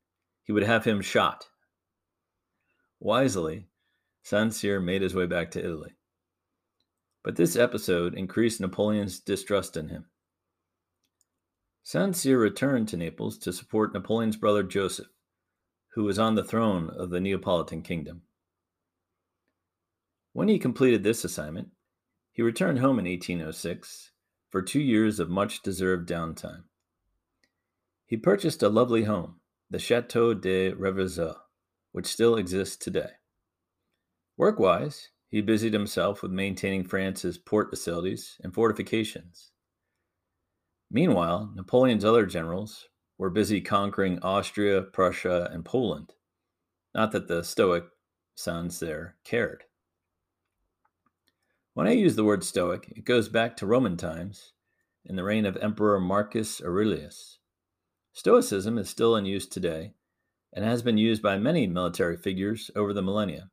he 0.43 0.51
would 0.51 0.65
have 0.65 0.83
him 0.83 0.99
shot. 0.99 1.47
Wisely, 2.99 3.67
Saint 4.21 4.53
Cyr 4.53 4.81
made 4.81 5.01
his 5.01 5.15
way 5.15 5.25
back 5.25 5.49
to 5.51 5.63
Italy. 5.63 5.95
But 7.23 7.37
this 7.37 7.55
episode 7.55 8.15
increased 8.15 8.59
Napoleon's 8.59 9.21
distrust 9.21 9.77
in 9.77 9.87
him. 9.87 10.07
Saint 11.83 12.17
Cyr 12.17 12.37
returned 12.37 12.89
to 12.89 12.97
Naples 12.97 13.37
to 13.37 13.53
support 13.53 13.93
Napoleon's 13.93 14.35
brother 14.35 14.61
Joseph, 14.61 15.07
who 15.93 16.03
was 16.03 16.17
on 16.17 16.35
the 16.35 16.43
throne 16.43 16.89
of 16.89 17.09
the 17.09 17.19
Neapolitan 17.19 17.81
kingdom. 17.81 18.23
When 20.33 20.47
he 20.47 20.59
completed 20.59 21.03
this 21.03 21.25
assignment, 21.25 21.69
he 22.31 22.41
returned 22.41 22.79
home 22.79 22.97
in 22.99 23.05
1806 23.05 24.11
for 24.49 24.61
two 24.61 24.79
years 24.79 25.19
of 25.19 25.29
much 25.29 25.61
deserved 25.61 26.07
downtime. 26.07 26.63
He 28.05 28.17
purchased 28.17 28.63
a 28.63 28.69
lovely 28.69 29.03
home, 29.03 29.41
the 29.69 29.79
Chateau 29.79 30.33
de 30.33 30.73
Reverseaux, 30.73 31.37
which 31.91 32.07
still 32.07 32.35
exists 32.35 32.77
today. 32.77 33.11
Work-wise, 34.37 35.09
he 35.27 35.41
busied 35.41 35.73
himself 35.73 36.21
with 36.21 36.31
maintaining 36.31 36.83
France's 36.83 37.37
port 37.37 37.69
facilities 37.69 38.37
and 38.41 38.53
fortifications. 38.53 39.51
Meanwhile, 40.89 41.53
Napoleon's 41.55 42.03
other 42.03 42.25
generals 42.25 42.89
were 43.21 43.29
busy 43.29 43.61
conquering 43.61 44.17
Austria, 44.23 44.81
Prussia, 44.81 45.47
and 45.53 45.63
Poland. 45.63 46.15
Not 46.95 47.11
that 47.11 47.27
the 47.27 47.43
Stoic 47.43 47.83
Saint 48.33 48.73
Cyr 48.73 49.15
cared. 49.23 49.65
When 51.75 51.85
I 51.85 51.91
use 51.91 52.15
the 52.15 52.23
word 52.23 52.43
Stoic, 52.43 52.91
it 52.95 53.05
goes 53.05 53.29
back 53.29 53.55
to 53.57 53.67
Roman 53.67 53.95
times 53.95 54.53
in 55.05 55.17
the 55.17 55.23
reign 55.23 55.45
of 55.45 55.55
Emperor 55.57 55.99
Marcus 55.99 56.63
Aurelius. 56.63 57.37
Stoicism 58.11 58.79
is 58.79 58.89
still 58.89 59.15
in 59.15 59.25
use 59.25 59.45
today 59.45 59.93
and 60.51 60.65
has 60.65 60.81
been 60.81 60.97
used 60.97 61.21
by 61.21 61.37
many 61.37 61.67
military 61.67 62.17
figures 62.17 62.71
over 62.75 62.91
the 62.91 63.03
millennia. 63.03 63.51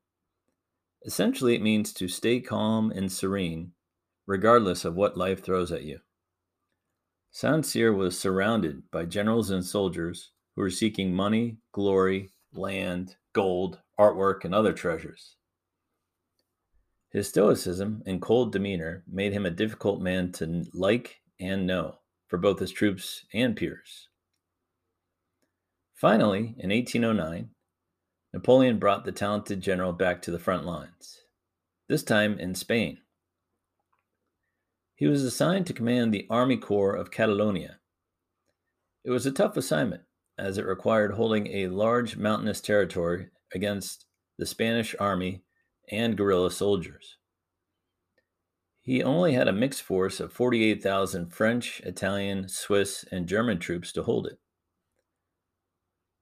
Essentially, 1.04 1.54
it 1.54 1.60
means 1.60 1.92
to 1.92 2.08
stay 2.08 2.40
calm 2.40 2.90
and 2.90 3.12
serene, 3.12 3.72
regardless 4.26 4.86
of 4.86 4.96
what 4.96 5.18
life 5.18 5.44
throws 5.44 5.70
at 5.70 5.84
you. 5.84 5.98
Saint 7.30 7.64
Cyr 7.64 7.92
was 7.92 8.18
surrounded 8.18 8.90
by 8.90 9.04
generals 9.04 9.50
and 9.50 9.64
soldiers 9.64 10.32
who 10.54 10.62
were 10.62 10.70
seeking 10.70 11.14
money, 11.14 11.58
glory, 11.72 12.30
land, 12.52 13.16
gold, 13.32 13.80
artwork, 13.98 14.44
and 14.44 14.54
other 14.54 14.72
treasures. 14.72 15.36
His 17.10 17.28
stoicism 17.28 18.02
and 18.06 18.20
cold 18.20 18.52
demeanor 18.52 19.04
made 19.06 19.32
him 19.32 19.46
a 19.46 19.50
difficult 19.50 20.00
man 20.00 20.32
to 20.32 20.66
like 20.74 21.20
and 21.40 21.66
know 21.66 21.98
for 22.26 22.38
both 22.38 22.58
his 22.58 22.72
troops 22.72 23.24
and 23.32 23.56
peers. 23.56 24.08
Finally, 25.94 26.54
in 26.58 26.70
1809, 26.70 27.50
Napoleon 28.32 28.78
brought 28.78 29.04
the 29.04 29.12
talented 29.12 29.60
general 29.60 29.92
back 29.92 30.20
to 30.22 30.30
the 30.30 30.38
front 30.38 30.64
lines, 30.64 31.22
this 31.88 32.02
time 32.02 32.38
in 32.38 32.54
Spain. 32.54 32.98
He 34.98 35.06
was 35.06 35.22
assigned 35.22 35.64
to 35.68 35.72
command 35.72 36.12
the 36.12 36.26
Army 36.28 36.56
Corps 36.56 36.96
of 36.96 37.12
Catalonia. 37.12 37.78
It 39.04 39.12
was 39.12 39.26
a 39.26 39.30
tough 39.30 39.56
assignment, 39.56 40.02
as 40.36 40.58
it 40.58 40.66
required 40.66 41.12
holding 41.12 41.46
a 41.46 41.68
large 41.68 42.16
mountainous 42.16 42.60
territory 42.60 43.28
against 43.54 44.06
the 44.38 44.44
Spanish 44.44 44.96
army 44.98 45.44
and 45.88 46.16
guerrilla 46.16 46.50
soldiers. 46.50 47.16
He 48.82 49.00
only 49.00 49.34
had 49.34 49.46
a 49.46 49.52
mixed 49.52 49.82
force 49.82 50.18
of 50.18 50.32
48,000 50.32 51.32
French, 51.32 51.80
Italian, 51.84 52.48
Swiss, 52.48 53.04
and 53.12 53.28
German 53.28 53.60
troops 53.60 53.92
to 53.92 54.02
hold 54.02 54.26
it. 54.26 54.40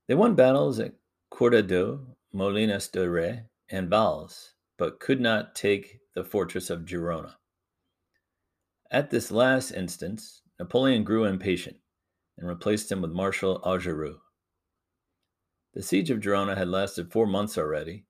They 0.07 0.15
won 0.15 0.35
battles 0.35 0.79
at 0.81 0.93
Cardedeu, 1.33 2.15
Molinas 2.35 2.93
de 2.93 3.09
Rey, 3.09 3.45
and 3.71 3.89
Valls, 3.89 4.53
but 4.77 5.01
could 5.01 5.23
not 5.23 5.55
take 5.55 6.01
the 6.15 6.25
fortress 6.25 6.69
of 6.69 6.85
Gerona. 6.85 7.37
At 8.97 9.11
this 9.11 9.31
last 9.31 9.73
instance, 9.73 10.41
Napoleon 10.59 11.05
grew 11.05 11.27
impatient 11.27 11.77
and 12.39 12.49
replaced 12.49 12.91
him 12.91 13.03
with 13.03 13.11
Marshal 13.11 13.61
Augereau. 13.61 14.21
The 15.75 15.83
siege 15.83 16.09
of 16.09 16.21
Gerona 16.21 16.57
had 16.57 16.69
lasted 16.69 17.13
four 17.13 17.27
months 17.27 17.59
already, 17.59 18.07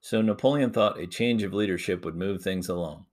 so 0.00 0.22
Napoleon 0.22 0.70
thought 0.72 0.98
a 0.98 1.06
change 1.06 1.42
of 1.42 1.52
leadership 1.52 2.06
would 2.06 2.14
move 2.14 2.40
things 2.40 2.70
along. 2.70 3.04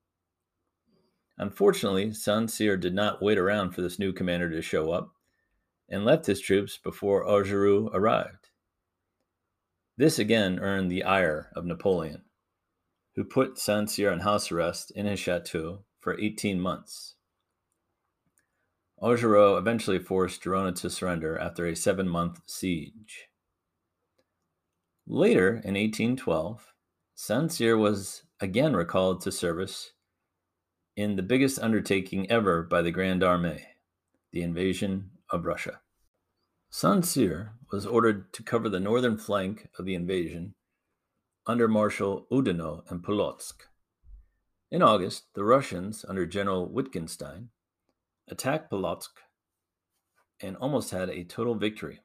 Unfortunately, 1.38 2.14
Saint 2.14 2.50
Cyr 2.50 2.78
did 2.78 2.94
not 2.94 3.22
wait 3.22 3.38
around 3.38 3.72
for 3.72 3.82
this 3.82 4.00
new 4.00 4.14
commander 4.14 4.50
to 4.50 4.62
show 4.62 4.92
up 4.92 5.12
and 5.90 6.06
left 6.06 6.28
his 6.28 6.40
troops 6.40 6.80
before 6.82 7.26
Augereau 7.26 7.90
arrived. 7.94 8.52
This 9.98 10.18
again 10.18 10.60
earned 10.60 10.90
the 10.90 11.04
ire 11.04 11.52
of 11.58 11.66
Napoleon, 11.66 12.24
who 13.18 13.26
put 13.26 13.60
Saint 13.60 13.90
Cyr 13.90 14.14
on 14.14 14.22
house 14.22 14.50
arrest 14.50 14.92
in 14.92 15.06
his 15.06 15.20
chateau 15.20 15.84
for 16.00 16.18
18 16.18 16.58
months. 16.58 17.16
Augereau 19.02 19.58
eventually 19.58 20.00
forced 20.00 20.42
Gerona 20.42 20.76
to 20.76 20.90
surrender 20.90 21.38
after 21.38 21.66
a 21.66 21.76
seven 21.76 22.10
month 22.10 22.42
siege. 22.48 23.28
Later, 25.06 25.50
in 25.50 25.76
1812, 25.76 26.74
Saint 27.16 27.52
Cyr 27.52 27.78
was 27.78 28.24
again 28.40 28.76
recalled 28.76 29.22
to 29.22 29.32
service 29.32 29.92
in 30.96 31.16
the 31.16 31.24
biggest 31.24 31.60
undertaking 31.60 32.30
ever 32.30 32.64
by 32.64 32.82
the 32.82 32.92
Grande 32.92 33.22
Armée, 33.22 33.62
the 34.32 34.42
invasion 34.42 35.12
of 35.30 35.46
Russia. 35.46 35.80
Saint 36.70 37.06
Cyr 37.06 37.54
was 37.72 37.86
ordered 37.86 38.34
to 38.34 38.44
cover 38.44 38.68
the 38.68 38.80
northern 38.80 39.18
flank 39.18 39.70
of 39.78 39.86
the 39.86 39.96
invasion 39.96 40.56
under 41.46 41.68
Marshal 41.68 42.28
Oudinot 42.32 42.90
and 42.90 43.04
Polotsk. 43.04 43.68
In 44.70 44.82
August, 44.82 45.34
the 45.34 45.46
Russians, 45.46 46.04
under 46.10 46.26
General 46.26 46.68
Wittgenstein, 46.68 47.50
attacked 48.30 48.72
Polotsk 48.72 49.10
and 50.42 50.56
almost 50.58 50.92
had 50.92 51.10
a 51.10 51.24
total 51.24 51.56
victory. 51.56 52.00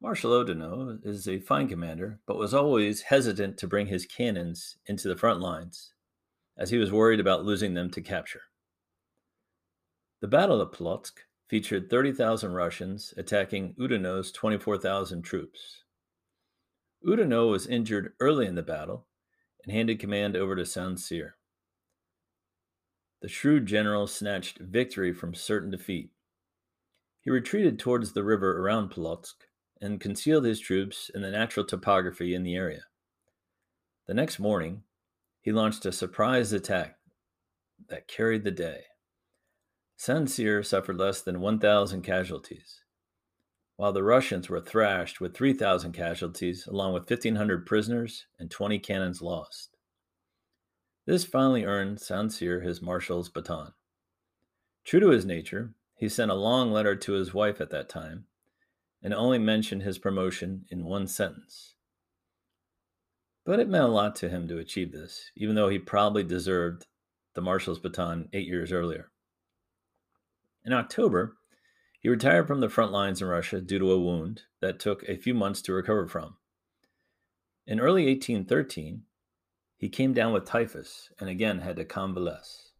Marshal 0.00 0.32
Oudinot 0.32 1.06
is 1.06 1.28
a 1.28 1.38
fine 1.38 1.68
commander, 1.68 2.18
but 2.26 2.36
was 2.36 2.52
always 2.52 3.02
hesitant 3.02 3.56
to 3.58 3.68
bring 3.68 3.86
his 3.86 4.04
cannons 4.04 4.76
into 4.86 5.06
the 5.06 5.16
front 5.16 5.40
lines, 5.40 5.94
as 6.58 6.70
he 6.70 6.78
was 6.78 6.90
worried 6.90 7.20
about 7.20 7.44
losing 7.44 7.74
them 7.74 7.88
to 7.90 8.00
capture. 8.00 8.42
The 10.20 10.28
Battle 10.28 10.60
of 10.60 10.72
Polotsk 10.72 11.20
featured 11.48 11.88
30,000 11.88 12.52
Russians 12.52 13.14
attacking 13.16 13.74
Oudinot's 13.78 14.32
24,000 14.32 15.22
troops. 15.22 15.84
Oudinot 17.06 17.50
was 17.50 17.66
injured 17.66 18.14
early 18.20 18.46
in 18.46 18.54
the 18.54 18.62
battle 18.62 19.06
and 19.62 19.72
handed 19.72 20.00
command 20.00 20.36
over 20.36 20.56
to 20.56 20.66
Saint 20.66 20.98
Cyr. 20.98 21.36
The 23.22 23.28
shrewd 23.28 23.66
general 23.66 24.08
snatched 24.08 24.58
victory 24.58 25.12
from 25.12 25.32
certain 25.32 25.70
defeat. 25.70 26.10
He 27.20 27.30
retreated 27.30 27.78
towards 27.78 28.12
the 28.12 28.24
river 28.24 28.60
around 28.60 28.90
Polotsk 28.90 29.34
and 29.80 30.00
concealed 30.00 30.44
his 30.44 30.58
troops 30.58 31.08
in 31.14 31.22
the 31.22 31.30
natural 31.30 31.64
topography 31.64 32.34
in 32.34 32.42
the 32.42 32.56
area. 32.56 32.82
The 34.08 34.14
next 34.14 34.40
morning, 34.40 34.82
he 35.40 35.52
launched 35.52 35.86
a 35.86 35.92
surprise 35.92 36.52
attack 36.52 36.96
that 37.88 38.08
carried 38.08 38.42
the 38.42 38.50
day. 38.50 38.82
Saint 39.96 40.28
Cyr 40.28 40.64
suffered 40.64 40.98
less 40.98 41.22
than 41.22 41.40
1,000 41.40 42.02
casualties, 42.02 42.80
while 43.76 43.92
the 43.92 44.02
Russians 44.02 44.48
were 44.48 44.60
thrashed 44.60 45.20
with 45.20 45.36
3,000 45.36 45.92
casualties, 45.92 46.66
along 46.66 46.92
with 46.92 47.08
1,500 47.08 47.66
prisoners 47.66 48.26
and 48.40 48.50
20 48.50 48.80
cannons 48.80 49.22
lost. 49.22 49.71
This 51.04 51.24
finally 51.24 51.64
earned 51.64 52.00
Saint 52.00 52.32
Cyr 52.32 52.60
his 52.60 52.80
marshal's 52.80 53.28
baton. 53.28 53.72
True 54.84 55.00
to 55.00 55.10
his 55.10 55.24
nature, 55.24 55.74
he 55.96 56.08
sent 56.08 56.30
a 56.30 56.34
long 56.34 56.72
letter 56.72 56.94
to 56.94 57.12
his 57.12 57.34
wife 57.34 57.60
at 57.60 57.70
that 57.70 57.88
time 57.88 58.26
and 59.02 59.12
only 59.12 59.38
mentioned 59.38 59.82
his 59.82 59.98
promotion 59.98 60.64
in 60.70 60.84
one 60.84 61.08
sentence. 61.08 61.74
But 63.44 63.58
it 63.58 63.68
meant 63.68 63.84
a 63.84 63.88
lot 63.88 64.14
to 64.16 64.28
him 64.28 64.46
to 64.46 64.58
achieve 64.58 64.92
this, 64.92 65.32
even 65.34 65.56
though 65.56 65.68
he 65.68 65.78
probably 65.78 66.22
deserved 66.22 66.86
the 67.34 67.40
marshal's 67.40 67.80
baton 67.80 68.28
eight 68.32 68.46
years 68.46 68.70
earlier. 68.70 69.10
In 70.64 70.72
October, 70.72 71.36
he 71.98 72.08
retired 72.08 72.46
from 72.46 72.60
the 72.60 72.68
front 72.68 72.92
lines 72.92 73.20
in 73.20 73.26
Russia 73.26 73.60
due 73.60 73.80
to 73.80 73.90
a 73.90 74.00
wound 74.00 74.42
that 74.60 74.78
took 74.78 75.02
a 75.04 75.16
few 75.16 75.34
months 75.34 75.62
to 75.62 75.72
recover 75.72 76.06
from. 76.06 76.36
In 77.66 77.80
early 77.80 78.06
1813, 78.06 79.02
he 79.82 79.88
came 79.88 80.14
down 80.14 80.32
with 80.32 80.46
typhus 80.46 81.10
and 81.18 81.28
again 81.28 81.58
had 81.58 81.74
to 81.74 81.84
convalesce. 81.84 82.70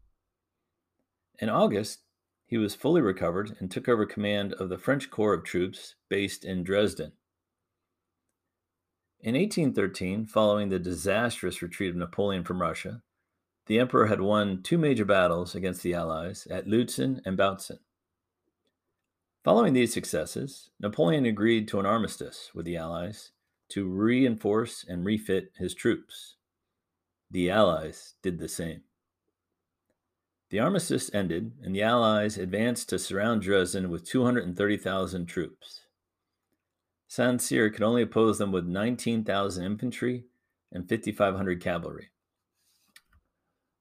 In 1.41 1.49
August, 1.49 2.05
he 2.47 2.57
was 2.57 2.77
fully 2.77 3.01
recovered 3.01 3.57
and 3.59 3.69
took 3.69 3.89
over 3.89 4.07
command 4.07 4.53
of 4.53 4.69
the 4.69 4.79
French 4.79 5.11
Corps 5.11 5.35
of 5.35 5.43
Troops 5.43 5.97
based 6.09 6.45
in 6.45 6.63
Dresden. 6.63 7.11
In 9.19 9.35
1813, 9.35 10.27
following 10.27 10.69
the 10.69 10.79
disastrous 10.79 11.61
retreat 11.61 11.91
of 11.91 11.97
Napoleon 11.97 12.45
from 12.45 12.63
Russia, 12.63 13.03
the 13.67 13.81
emperor 13.81 14.07
had 14.07 14.21
won 14.21 14.63
two 14.63 14.79
major 14.79 15.05
battles 15.05 15.57
against 15.57 15.83
the 15.83 15.95
Allies 15.95 16.47
at 16.53 16.69
Lutzen 16.69 17.21
and 17.27 17.37
Bautzen. 17.37 17.81
Following 19.43 19.73
these 19.73 19.93
successes, 19.93 20.71
Napoleon 20.79 21.27
agreed 21.27 21.67
to 21.67 21.81
an 21.81 21.87
armistice 21.87 22.53
with 22.55 22.65
the 22.65 22.77
Allies 22.77 23.33
to 23.71 23.89
reinforce 23.89 24.85
and 24.89 25.05
refit 25.05 25.51
his 25.57 25.75
troops. 25.75 26.37
The 27.33 27.49
Allies 27.49 28.13
did 28.23 28.39
the 28.39 28.47
same. 28.47 28.83
The 30.51 30.61
armistice 30.61 31.11
ended, 31.15 31.53
and 31.63 31.75
the 31.75 31.83
Allies 31.83 32.37
advanced 32.37 32.91
to 32.91 32.99
surround 32.99 33.41
Dresden 33.41 33.89
with 33.89 34.05
230,000 34.05 35.25
troops. 35.25 35.81
Saint 37.09 37.41
Cyr 37.41 37.71
could 37.71 37.83
only 37.83 38.03
oppose 38.03 38.37
them 38.37 38.53
with 38.53 38.67
19,000 38.67 39.65
infantry 39.65 40.27
and 40.71 40.87
5,500 40.87 41.59
cavalry. 41.59 42.11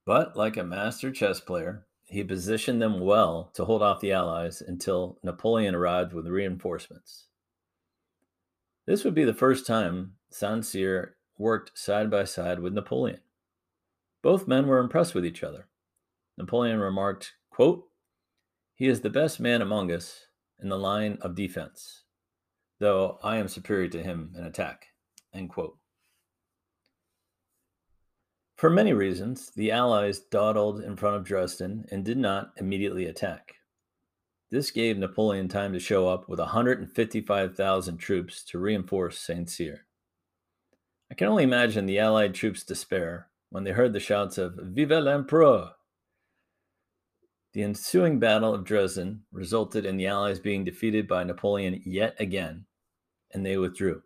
But, 0.05 0.37
like 0.37 0.55
a 0.55 0.63
master 0.63 1.11
chess 1.11 1.41
player, 1.41 1.87
he 2.05 2.23
positioned 2.23 2.81
them 2.81 3.01
well 3.01 3.51
to 3.55 3.65
hold 3.65 3.83
off 3.83 3.99
the 3.99 4.13
Allies 4.13 4.61
until 4.65 5.19
Napoleon 5.23 5.75
arrived 5.75 6.13
with 6.13 6.25
reinforcements. 6.25 7.27
This 8.85 9.03
would 9.03 9.13
be 9.13 9.25
the 9.25 9.33
first 9.33 9.67
time 9.67 10.13
Saint 10.29 10.65
Cyr 10.65 11.17
worked 11.37 11.77
side 11.77 12.09
by 12.09 12.23
side 12.23 12.61
with 12.61 12.71
Napoleon. 12.71 13.19
Both 14.21 14.47
men 14.47 14.67
were 14.67 14.79
impressed 14.79 15.15
with 15.15 15.25
each 15.25 15.43
other. 15.43 15.67
Napoleon 16.37 16.79
remarked, 16.79 17.33
quote, 17.49 17.85
He 18.75 18.87
is 18.87 19.01
the 19.01 19.09
best 19.09 19.39
man 19.39 19.61
among 19.61 19.91
us 19.91 20.27
in 20.61 20.69
the 20.69 20.77
line 20.77 21.17
of 21.21 21.35
defense, 21.35 22.03
though 22.79 23.19
I 23.23 23.37
am 23.37 23.47
superior 23.47 23.89
to 23.89 24.03
him 24.03 24.33
in 24.37 24.43
attack. 24.43 24.87
End 25.33 25.49
quote. 25.49 25.77
For 28.55 28.69
many 28.69 28.93
reasons, 28.93 29.49
the 29.55 29.71
Allies 29.71 30.19
dawdled 30.19 30.81
in 30.81 30.95
front 30.95 31.15
of 31.15 31.23
Dresden 31.23 31.85
and 31.89 32.05
did 32.05 32.19
not 32.19 32.51
immediately 32.57 33.07
attack. 33.07 33.55
This 34.51 34.69
gave 34.69 34.99
Napoleon 34.99 35.47
time 35.47 35.73
to 35.73 35.79
show 35.79 36.07
up 36.07 36.29
with 36.29 36.37
155,000 36.37 37.97
troops 37.97 38.43
to 38.43 38.59
reinforce 38.59 39.17
St. 39.17 39.49
Cyr. 39.49 39.87
I 41.09 41.15
can 41.15 41.27
only 41.27 41.43
imagine 41.43 41.87
the 41.87 41.97
Allied 41.97 42.35
troops' 42.35 42.63
despair 42.63 43.30
when 43.51 43.65
they 43.65 43.71
heard 43.71 43.93
the 43.93 43.99
shouts 43.99 44.37
of 44.37 44.55
Vive 44.55 44.89
l'Empereur! 44.91 45.71
The 47.53 47.63
ensuing 47.63 48.17
Battle 48.17 48.53
of 48.53 48.63
Dresden 48.63 49.23
resulted 49.29 49.85
in 49.85 49.97
the 49.97 50.07
Allies 50.07 50.39
being 50.39 50.63
defeated 50.63 51.05
by 51.05 51.25
Napoleon 51.25 51.81
yet 51.85 52.15
again, 52.17 52.65
and 53.33 53.45
they 53.45 53.57
withdrew. 53.57 54.03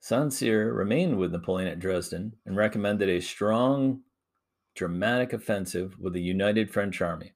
Saint 0.00 0.32
Cyr 0.32 0.72
remained 0.72 1.18
with 1.18 1.30
Napoleon 1.30 1.68
at 1.68 1.78
Dresden 1.78 2.34
and 2.44 2.56
recommended 2.56 3.08
a 3.08 3.20
strong, 3.20 4.02
dramatic 4.74 5.32
offensive 5.32 5.94
with 6.00 6.16
a 6.16 6.20
united 6.20 6.70
French 6.70 7.00
army. 7.00 7.32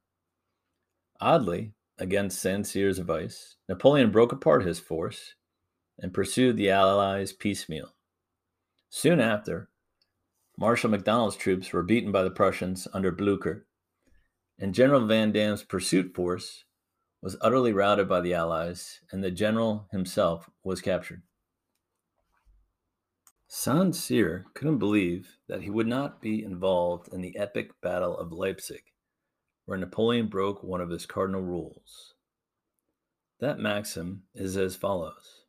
Oddly, 1.21 1.73
against 1.99 2.41
Saint 2.41 2.67
Cyr's 2.67 2.99
advice, 2.99 3.57
Napoleon 3.69 4.11
broke 4.11 4.33
apart 4.33 4.65
his 4.65 4.81
force 4.81 5.35
and 6.01 6.13
pursued 6.13 6.57
the 6.57 6.71
Allies 6.71 7.33
piecemeal. 7.33 7.95
Soon 8.91 9.21
after, 9.21 9.71
Marshal 10.63 10.91
MacDonald's 10.91 11.35
troops 11.35 11.73
were 11.73 11.83
beaten 11.83 12.13
by 12.13 12.23
the 12.23 12.31
Prussians 12.31 12.87
under 12.93 13.11
Blucher, 13.11 13.67
and 14.61 14.73
General 14.73 15.01
Vandamme's 15.01 15.65
pursuit 15.65 16.15
force 16.15 16.63
was 17.21 17.37
utterly 17.41 17.73
routed 17.73 18.09
by 18.09 18.21
the 18.21 18.33
Allies, 18.33 19.01
and 19.11 19.25
the 19.25 19.33
general 19.33 19.89
himself 19.91 20.49
was 20.63 20.81
captured. 20.81 21.23
Saint 23.49 23.97
Cyr 23.97 24.47
couldn't 24.55 24.79
believe 24.79 25.37
that 25.49 25.63
he 25.63 25.69
would 25.69 25.89
not 25.89 26.23
be 26.23 26.45
involved 26.45 27.13
in 27.13 27.23
the 27.23 27.37
epic 27.37 27.73
Battle 27.81 28.17
of 28.17 28.31
Leipzig, 28.31 28.85
where 29.65 29.77
Napoleon 29.77 30.29
broke 30.29 30.63
one 30.63 30.81
of 30.81 30.91
his 30.91 31.07
cardinal 31.07 31.43
rules. 31.43 32.15
That 33.41 33.59
maxim 33.59 34.23
is 34.33 34.57
as 34.57 34.77
follows 34.77 35.43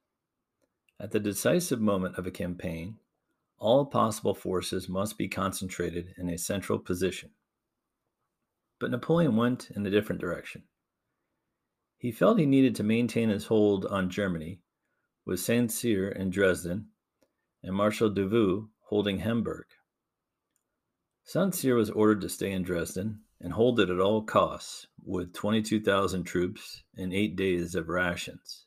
At 1.00 1.12
the 1.12 1.20
decisive 1.20 1.80
moment 1.80 2.18
of 2.18 2.26
a 2.26 2.32
campaign, 2.32 2.98
all 3.64 3.86
possible 3.86 4.36
forces 4.36 4.90
must 4.90 5.18
be 5.18 5.30
concentrated 5.30 6.14
in 6.18 6.30
a 6.30 6.38
central 6.38 6.78
position. 6.78 7.30
But 8.78 8.92
Napoleon 8.92 9.38
went 9.38 9.72
in 9.74 9.86
a 9.86 9.90
different 9.90 10.20
direction. 10.20 10.64
He 11.98 12.12
felt 12.12 12.40
he 12.40 12.46
needed 12.46 12.76
to 12.76 12.84
maintain 12.84 13.30
his 13.30 13.46
hold 13.46 13.86
on 13.86 14.10
Germany, 14.10 14.60
with 15.26 15.40
Saint 15.40 15.72
Cyr 15.72 16.10
in 16.10 16.30
Dresden 16.30 16.90
and 17.64 17.74
Marshal 17.74 18.10
Davout 18.10 18.68
holding 18.82 19.20
Hamburg. 19.20 19.68
Saint 21.24 21.56
Cyr 21.56 21.76
was 21.76 21.90
ordered 21.90 22.20
to 22.20 22.30
stay 22.30 22.52
in 22.52 22.64
Dresden 22.64 23.22
and 23.40 23.54
hold 23.54 23.80
it 23.80 23.90
at 23.90 24.02
all 24.02 24.24
costs, 24.24 24.88
with 25.02 25.34
22,000 25.34 26.26
troops 26.26 26.84
and 26.98 27.14
eight 27.14 27.38
days 27.38 27.76
of 27.76 27.88
rations. 27.88 28.66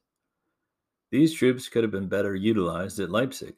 These 1.11 1.35
troops 1.35 1.69
could 1.69 1.85
have 1.85 1.93
been 1.93 2.09
better 2.09 2.35
utilized 2.35 2.99
at 2.99 3.11
Leipzig. 3.11 3.57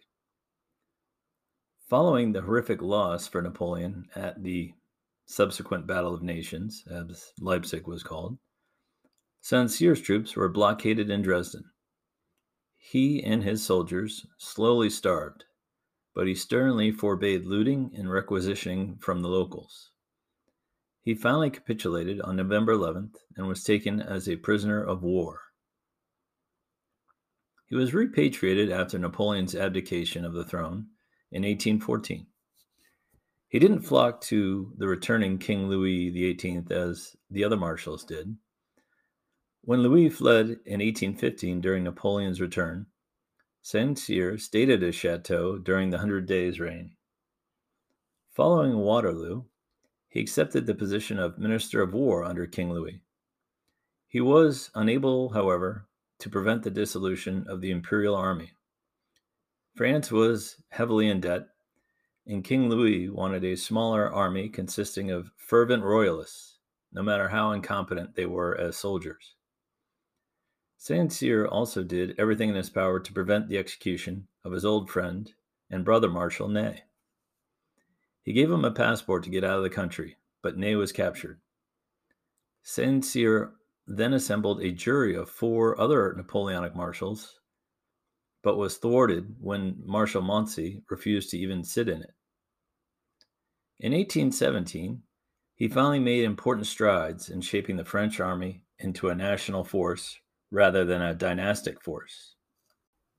Following 1.89 2.33
the 2.33 2.43
horrific 2.43 2.83
loss 2.83 3.27
for 3.29 3.41
Napoleon 3.41 4.11
at 4.15 4.43
the 4.43 4.75
subsequent 5.25 5.87
Battle 5.87 6.13
of 6.13 6.23
Nations, 6.23 6.85
as 6.87 7.33
Leipzig 7.41 7.87
was 7.87 8.03
called, 8.03 8.37
Saint 9.41 9.71
Cyr's 9.71 10.03
troops 10.03 10.37
were 10.37 10.51
blockaded 10.51 11.09
in 11.09 11.23
Dresden. 11.23 11.65
He 12.77 13.23
and 13.25 13.43
his 13.43 13.65
soldiers 13.65 14.27
slowly 14.37 14.91
starved, 14.91 15.47
but 16.15 16.27
he 16.27 16.35
sternly 16.35 16.91
forbade 16.91 17.47
looting 17.47 17.91
and 17.97 18.11
requisitioning 18.11 18.99
from 18.99 19.23
the 19.23 19.29
locals. 19.29 19.91
He 21.01 21.15
finally 21.15 21.49
capitulated 21.49 22.21
on 22.21 22.37
November 22.37 22.75
11th 22.75 23.15
and 23.35 23.49
was 23.49 23.65
taken 23.65 24.03
as 24.03 24.29
a 24.29 24.37
prisoner 24.37 24.85
of 24.85 25.03
war. 25.03 25.41
He 27.65 27.77
was 27.77 27.95
repatriated 27.95 28.71
after 28.71 28.99
Napoleon's 28.99 29.55
abdication 29.55 30.27
of 30.27 30.35
the 30.35 30.45
throne 30.45 30.89
in 31.31 31.43
1814. 31.43 32.27
He 33.49 33.59
didn't 33.59 33.81
flock 33.81 34.21
to 34.23 34.73
the 34.77 34.89
returning 34.89 35.39
King 35.39 35.69
Louis 35.69 36.11
XVIII 36.11 36.65
as 36.71 37.17
the 37.31 37.45
other 37.45 37.57
marshals 37.57 38.05
did. 38.05 38.37
When 39.63 39.83
Louis 39.83 40.09
fled 40.09 40.47
in 40.67 40.81
1815 40.81 41.61
during 41.61 41.85
Napoleon's 41.85 42.41
return, 42.41 42.87
Saint 43.63 43.99
Cyr 43.99 44.39
stayed 44.39 44.71
at 44.71 44.83
his 44.83 44.95
chateau 44.95 45.59
during 45.59 45.91
the 45.91 45.99
Hundred 45.99 46.27
Days' 46.27 46.61
reign. 46.61 46.97
Following 48.33 48.79
Waterloo, 48.79 49.45
he 50.09 50.21
accepted 50.21 50.65
the 50.65 50.75
position 50.75 51.19
of 51.19 51.39
Minister 51.39 51.83
of 51.83 51.93
War 51.93 52.25
under 52.25 52.47
King 52.47 52.73
Louis. 52.73 53.01
He 54.07 54.21
was 54.21 54.71
unable, 54.75 55.31
however, 55.31 55.87
to 56.21 56.31
prevent 56.31 56.63
the 56.63 56.71
dissolution 56.71 57.47
of 57.49 57.61
the 57.61 57.71
imperial 57.71 58.15
army. 58.15 58.53
France 59.79 60.11
was 60.11 60.57
heavily 60.71 61.09
in 61.09 61.21
debt, 61.21 61.51
and 62.27 62.43
King 62.43 62.69
Louis 62.69 63.09
wanted 63.09 63.45
a 63.45 63.55
smaller 63.55 64.13
army 64.13 64.49
consisting 64.49 65.13
of 65.13 65.31
fervent 65.37 65.85
royalists, 65.85 66.59
no 66.93 67.01
matter 67.01 67.29
how 67.29 67.53
incompetent 67.53 68.17
they 68.17 68.27
were 68.27 68.59
as 68.59 68.77
soldiers. 68.77 69.37
Saint 70.77 71.13
Cyr 71.13 71.47
also 71.47 71.85
did 71.85 72.19
everything 72.19 72.49
in 72.49 72.57
his 72.57 72.71
power 72.71 72.99
to 72.99 73.13
prevent 73.13 73.49
the 73.49 73.57
execution 73.57 74.27
of 74.45 74.51
his 74.51 74.65
old 74.65 74.91
friend 74.91 75.33
and 75.71 75.85
brother 75.85 76.11
Marshal 76.11 76.49
Ney. 76.49 76.83
He 78.25 78.33
gave 78.33 78.51
him 78.51 78.65
a 78.65 78.73
passport 78.73 79.23
to 79.23 79.31
get 79.31 79.45
out 79.45 79.59
of 79.59 79.63
the 79.63 79.71
country, 79.71 80.17
but 80.43 80.59
Ney 80.59 80.75
was 80.75 80.91
captured. 80.91 81.39
Saint 82.65 83.05
Cyr 83.05 83.53
then 83.87 84.13
assembled 84.13 84.61
a 84.61 84.73
jury 84.73 85.15
of 85.15 85.31
four 85.31 85.81
other 85.81 86.13
Napoleonic 86.17 86.75
marshals, 86.75 87.38
but 88.43 88.57
was 88.57 88.77
thwarted 88.77 89.35
when 89.41 89.83
Marshal 89.85 90.23
Moncey 90.23 90.83
refused 90.89 91.31
to 91.31 91.39
even 91.39 91.65
sit 91.65 91.89
in 91.89 92.03
it. 92.03 92.15
In 93.81 93.93
1817, 93.93 95.03
he 95.55 95.69
finally 95.69 95.99
made 95.99 96.25
important 96.25 96.67
strides 96.67 97.29
in 97.29 97.41
shaping 97.41 97.77
the 97.77 97.85
French 97.85 98.21
army 98.21 98.63
into 98.79 99.09
a 99.09 99.15
national 99.15 99.65
force 99.65 100.19
rather 100.51 100.85
than 100.85 101.03
a 101.03 101.15
dynastic 101.15 101.83
force. 101.83 102.35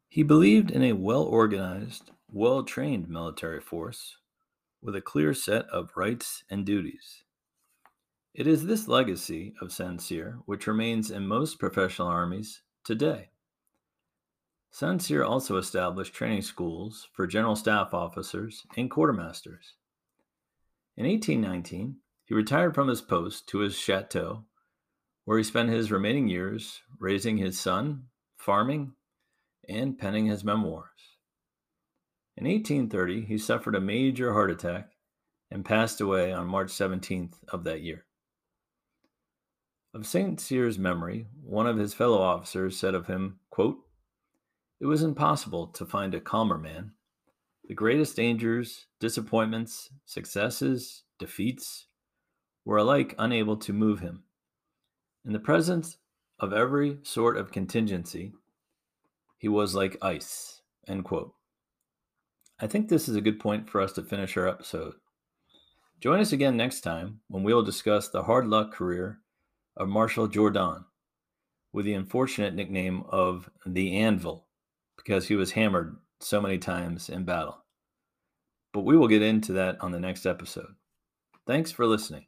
He 0.07 0.23
believed 0.23 0.71
in 0.71 0.83
a 0.83 0.93
well 0.93 1.23
organized, 1.23 2.11
well 2.31 2.63
trained 2.63 3.09
military 3.09 3.61
force 3.61 4.17
with 4.81 4.95
a 4.95 5.01
clear 5.01 5.33
set 5.33 5.65
of 5.67 5.91
rights 5.95 6.43
and 6.49 6.65
duties. 6.65 7.23
It 8.33 8.47
is 8.47 8.65
this 8.65 8.87
legacy 8.87 9.53
of 9.61 9.73
Saint 9.73 10.01
Cyr 10.01 10.39
which 10.45 10.67
remains 10.67 11.11
in 11.11 11.27
most 11.27 11.59
professional 11.59 12.07
armies 12.07 12.61
today. 12.85 13.29
Saint 14.71 15.01
Cyr 15.01 15.23
also 15.23 15.57
established 15.57 16.13
training 16.13 16.43
schools 16.43 17.07
for 17.13 17.27
general 17.27 17.55
staff 17.55 17.93
officers 17.93 18.65
and 18.77 18.89
quartermasters. 18.89 19.73
In 20.95 21.05
1819, 21.05 21.97
he 22.25 22.35
retired 22.35 22.75
from 22.75 22.87
his 22.87 23.01
post 23.01 23.47
to 23.47 23.59
his 23.59 23.75
chateau 23.75 24.45
where 25.25 25.37
he 25.37 25.43
spent 25.43 25.69
his 25.69 25.91
remaining 25.91 26.27
years 26.27 26.81
raising 26.99 27.37
his 27.37 27.59
son, 27.59 28.05
farming, 28.35 28.93
and 29.67 29.97
penning 29.97 30.25
his 30.25 30.43
memoirs. 30.43 31.17
In 32.35 32.45
1830, 32.45 33.25
he 33.25 33.37
suffered 33.37 33.75
a 33.75 33.81
major 33.81 34.33
heart 34.33 34.49
attack 34.49 34.91
and 35.51 35.65
passed 35.65 36.01
away 36.01 36.31
on 36.31 36.47
March 36.47 36.69
17th 36.69 37.33
of 37.49 37.63
that 37.65 37.81
year. 37.81 38.05
Of 39.93 40.07
St. 40.07 40.39
Cyr's 40.39 40.79
memory, 40.79 41.27
one 41.43 41.67
of 41.67 41.77
his 41.77 41.93
fellow 41.93 42.19
officers 42.19 42.77
said 42.77 42.95
of 42.95 43.07
him, 43.07 43.39
quote, 43.49 43.77
It 44.79 44.85
was 44.85 45.03
impossible 45.03 45.67
to 45.67 45.85
find 45.85 46.15
a 46.15 46.21
calmer 46.21 46.57
man. 46.57 46.93
The 47.67 47.73
greatest 47.73 48.15
dangers, 48.15 48.85
disappointments, 48.99 49.89
successes, 50.05 51.03
defeats 51.19 51.87
were 52.63 52.77
alike 52.77 53.13
unable 53.19 53.57
to 53.57 53.73
move 53.73 53.99
him. 53.99 54.23
In 55.25 55.33
the 55.33 55.39
presence 55.39 55.97
of 56.39 56.53
every 56.53 56.97
sort 57.03 57.35
of 57.35 57.51
contingency, 57.51 58.33
he 59.37 59.49
was 59.49 59.75
like 59.75 59.97
ice. 60.01 60.61
End 60.87 61.03
quote. 61.03 61.33
I 62.59 62.67
think 62.67 62.87
this 62.87 63.09
is 63.09 63.15
a 63.15 63.21
good 63.21 63.39
point 63.39 63.69
for 63.69 63.81
us 63.81 63.91
to 63.93 64.03
finish 64.03 64.35
our 64.37 64.47
episode. 64.47 64.93
Join 65.99 66.21
us 66.21 66.31
again 66.31 66.55
next 66.55 66.81
time 66.81 67.19
when 67.27 67.43
we 67.43 67.53
will 67.53 67.63
discuss 67.63 68.07
the 68.07 68.23
hard 68.23 68.47
luck 68.47 68.73
career 68.73 69.19
of 69.75 69.89
Marshal 69.89 70.27
Jourdan 70.27 70.85
with 71.73 71.85
the 71.85 71.93
unfortunate 71.93 72.55
nickname 72.55 73.03
of 73.09 73.49
the 73.65 73.97
Anvil 73.97 74.45
because 75.03 75.27
he 75.27 75.35
was 75.35 75.51
hammered 75.51 75.97
so 76.19 76.41
many 76.41 76.57
times 76.57 77.09
in 77.09 77.25
battle. 77.25 77.63
But 78.73 78.81
we 78.81 78.97
will 78.97 79.07
get 79.07 79.21
into 79.21 79.53
that 79.53 79.81
on 79.81 79.91
the 79.91 79.99
next 79.99 80.25
episode. 80.25 80.75
Thanks 81.47 81.71
for 81.71 81.87
listening. 81.87 82.25